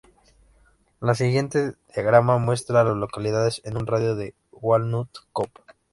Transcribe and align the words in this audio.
El 0.99 1.15
siguiente 1.15 1.75
diagrama 1.93 2.39
muestra 2.39 2.81
a 2.81 2.83
las 2.85 2.95
localidades 2.97 3.61
en 3.65 3.77
un 3.77 3.85
radio 3.85 4.15
de 4.15 4.33
de 4.33 4.35
Walnut 4.51 5.11
Cove. 5.31 5.51